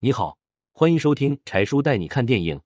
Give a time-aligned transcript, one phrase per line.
[0.00, 0.38] 你好，
[0.70, 2.60] 欢迎收听柴叔带你看电影，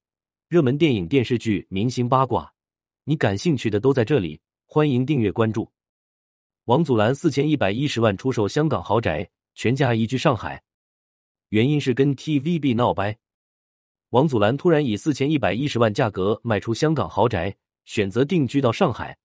[0.49, 2.53] 热门电影、电视剧、明星八卦，
[3.05, 4.39] 你感兴趣的都在这里。
[4.67, 5.67] 欢迎订阅关注。
[6.65, 10.63] 王祖蓝四千一百一十万出售香港豪宅，全家移居上海，
[11.49, 13.17] 原因是跟 TVB 闹掰。
[14.11, 17.57] 王祖蓝突然以四千一百一十万价格卖出香港豪宅，
[17.87, 19.17] 选择定居到上海。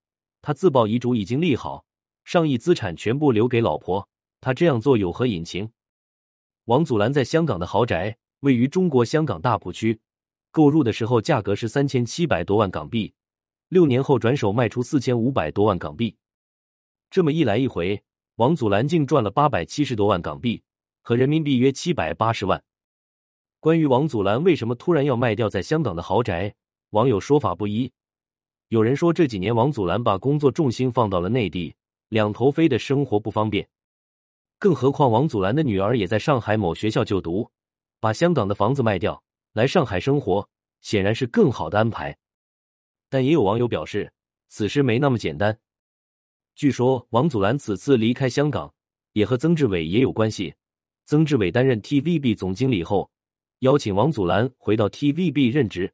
[0.41, 1.83] 他自曝遗嘱已经立好，
[2.23, 4.07] 上亿资产全部留给老婆。
[4.39, 5.69] 他这样做有何隐情？
[6.67, 10.01] 王祖蓝在香港的豪宅位于中国香港大埔区，
[10.51, 13.13] 购入的时候价格是三千七百多万港币，
[13.69, 16.17] 六年后转手卖出四千五百多万港币。
[17.09, 18.03] 这么一来一回，
[18.35, 20.61] 王祖蓝竟赚了八百七十多万港币，
[21.03, 22.61] 和人民币约七百八十万。
[23.61, 26.53] 关于王祖蓝为什么突然要卖掉在香港的豪宅，
[26.89, 27.89] 网友说法不一。
[28.67, 31.75] 有人说这几年王祖蓝把工作重心放到了内地，
[32.09, 33.69] 两头飞的生活不方便。
[34.59, 37.51] 更何况王祖蓝的女儿也在上海某学校就读，
[37.99, 40.49] 把香港的房子卖掉来上海生活，
[40.81, 42.17] 显然是更好的安排。
[43.09, 44.11] 但也有网友表示，
[44.49, 45.59] 此事没那么简单。
[46.55, 48.73] 据说王祖蓝此次离开香港，
[49.13, 50.55] 也和曾志伟也有关系。
[51.05, 53.11] 曾志伟担任 TVB 总经理后，
[53.59, 55.93] 邀请王祖蓝回到 TVB 任职，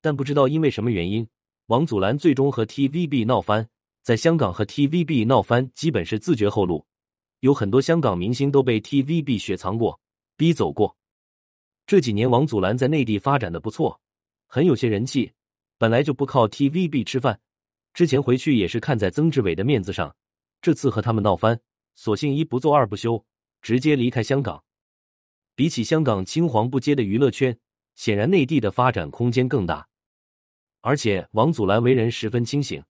[0.00, 1.28] 但不知道因为什么原因，
[1.66, 3.68] 王祖蓝最终和 TVB 闹翻，
[4.02, 6.86] 在香港和 TVB 闹翻基本是自绝后路。
[7.44, 10.00] 有很多香港明星都被 TVB 雪藏过、
[10.34, 10.96] 逼走过。
[11.86, 14.00] 这几年王祖蓝在内地发展的不错，
[14.46, 15.34] 很有些人气。
[15.76, 17.42] 本来就不靠 TVB 吃饭，
[17.92, 20.16] 之前回去也是看在曾志伟的面子上。
[20.62, 21.60] 这次和他们闹翻，
[21.94, 23.26] 索性一不做二不休，
[23.60, 24.64] 直接离开香港。
[25.54, 27.58] 比起香港青黄不接的娱乐圈，
[27.94, 29.86] 显然内地的发展空间更大。
[30.80, 32.82] 而且王祖蓝为人十分清醒，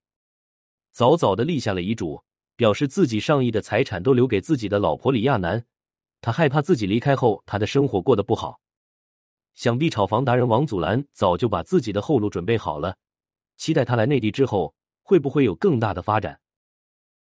[0.93, 2.23] 早早的立下了遗嘱。
[2.57, 5.65] 表示自己上亿的财产都留给自己的老婆李亚男，
[6.21, 8.61] 他害怕自己离开后他的生活过得不好。
[9.55, 12.97] 想必炒房达人王祖蓝早就把自己的后路准备好了，
[13.57, 16.41] 期待他来内地之后会不会有更大的发展。